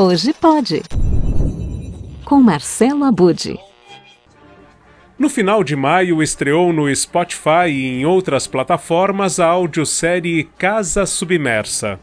[0.00, 0.80] Hoje pode.
[2.24, 3.58] Com Marcelo Abude.
[5.18, 11.98] No final de maio estreou no Spotify e em outras plataformas a audiosérie Casa Submersa.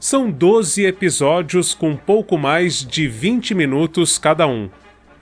[0.00, 4.68] São 12 episódios com pouco mais de 20 minutos cada um.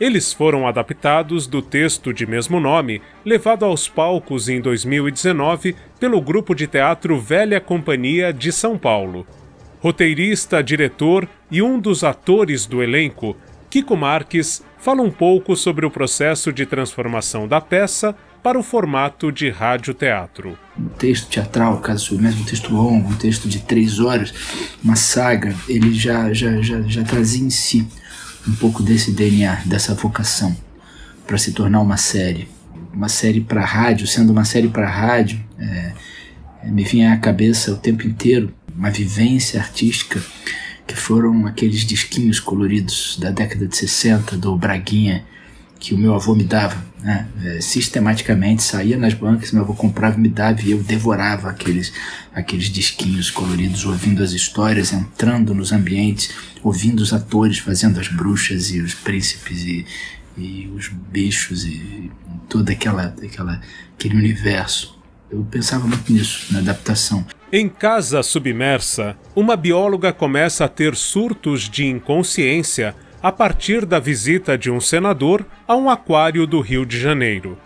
[0.00, 6.54] Eles foram adaptados do texto de mesmo nome, levado aos palcos em 2019 pelo grupo
[6.54, 9.26] de teatro Velha Companhia de São Paulo.
[9.84, 13.36] Roteirista, diretor e um dos atores do elenco,
[13.68, 19.30] Kiko Marques, fala um pouco sobre o processo de transformação da peça para o formato
[19.30, 20.58] de rádio-teatro.
[20.80, 24.32] Um texto teatral, caso mesmo um texto longo, um texto de três horas,
[24.82, 27.86] uma saga, ele já, já, já, já trazia em si
[28.48, 30.56] um pouco desse DNA, dessa vocação
[31.26, 32.48] para se tornar uma série.
[32.90, 35.92] Uma série para rádio, sendo uma série para rádio, é,
[36.64, 40.22] me vinha à cabeça o tempo inteiro uma vivência artística
[40.86, 45.24] que foram aqueles disquinhos coloridos da década de 60 do Braguinha
[45.84, 47.28] que o meu avô me dava, né?
[47.44, 51.92] É, sistematicamente saía nas bancas, meu avô comprava e me dava e eu devorava aqueles,
[52.34, 56.30] aqueles disquinhos coloridos, ouvindo as histórias, entrando nos ambientes,
[56.62, 59.84] ouvindo os atores fazendo as bruxas e os príncipes e,
[60.38, 62.10] e os bichos e
[62.48, 63.60] todo aquela, aquela,
[63.94, 64.98] aquele universo.
[65.34, 67.26] Eu pensava muito nisso, na adaptação.
[67.52, 74.56] Em Casa Submersa, uma bióloga começa a ter surtos de inconsciência a partir da visita
[74.56, 77.58] de um senador a um aquário do Rio de Janeiro.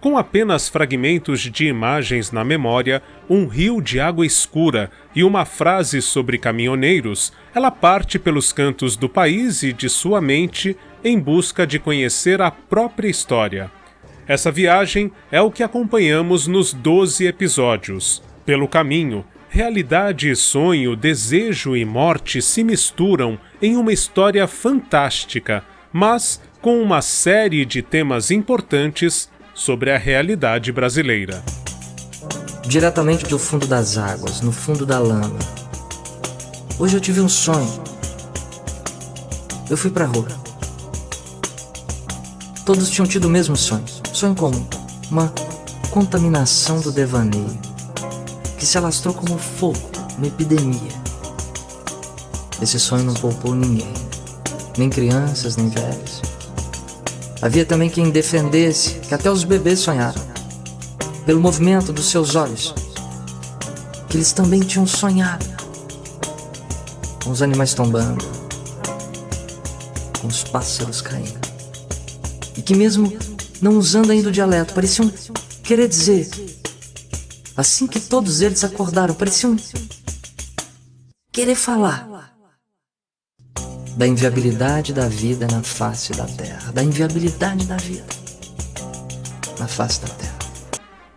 [0.00, 6.00] Com apenas fragmentos de imagens na memória, um rio de água escura e uma frase
[6.00, 11.80] sobre caminhoneiros, ela parte pelos cantos do país e de sua mente em busca de
[11.80, 13.68] conhecer a própria história.
[14.28, 18.22] Essa viagem é o que acompanhamos nos 12 episódios.
[18.44, 19.24] Pelo caminho,
[19.56, 27.00] Realidade e sonho, desejo e morte se misturam em uma história fantástica, mas com uma
[27.00, 31.42] série de temas importantes sobre a realidade brasileira.
[32.68, 35.38] Diretamente do fundo das águas, no fundo da lama.
[36.78, 37.82] Hoje eu tive um sonho.
[39.70, 40.28] Eu fui pra rua.
[42.66, 43.84] Todos tinham tido o mesmo sonho,
[44.16, 44.66] sonho comum,
[45.10, 45.30] uma
[45.90, 47.58] contaminação do devaneio
[48.56, 49.78] que se alastrou como fogo,
[50.16, 50.90] uma epidemia.
[52.62, 53.92] Esse sonho não poupou ninguém,
[54.78, 56.22] nem crianças, nem velhos.
[57.42, 60.22] Havia também quem defendesse que até os bebês sonharam,
[61.26, 62.74] pelo movimento dos seus olhos,
[64.08, 65.44] que eles também tinham sonhado,
[67.22, 68.24] com os animais tombando,
[70.22, 71.38] com os pássaros caindo,
[72.56, 75.12] e que mesmo não usando ainda o dialeto, pareciam
[75.62, 76.28] querer dizer
[77.56, 79.56] Assim que todos eles acordaram, pareciam
[81.32, 82.06] querer falar
[83.96, 88.04] da inviabilidade da vida na face da terra, da inviabilidade da vida
[89.58, 90.36] na face da terra.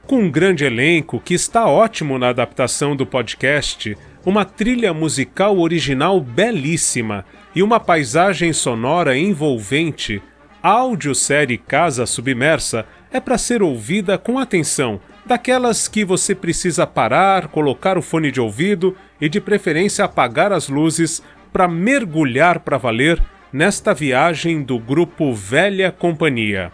[0.07, 6.21] Com um grande elenco que está ótimo na adaptação do podcast, uma trilha musical original
[6.21, 10.21] belíssima e uma paisagem sonora envolvente,
[10.61, 17.47] a audiosérie Casa Submersa é para ser ouvida com atenção daquelas que você precisa parar,
[17.47, 21.21] colocar o fone de ouvido e de preferência apagar as luzes
[21.53, 23.21] para mergulhar para valer
[23.51, 26.71] nesta viagem do grupo Velha Companhia.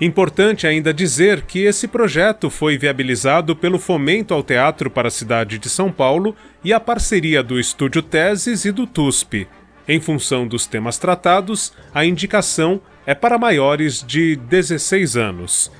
[0.00, 5.58] Importante ainda dizer que esse projeto foi viabilizado pelo Fomento ao Teatro para a cidade
[5.58, 9.46] de São Paulo e a parceria do Estúdio Teses e do TUSP.
[9.86, 15.70] Em função dos temas tratados, a indicação é para maiores de 16 anos.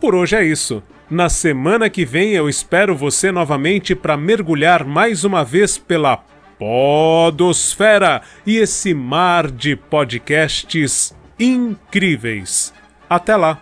[0.00, 0.82] Por hoje é isso.
[1.08, 6.24] Na semana que vem eu espero você novamente para mergulhar mais uma vez pela
[6.58, 12.72] Podosfera e esse mar de podcasts incríveis.
[13.08, 13.60] Até lá!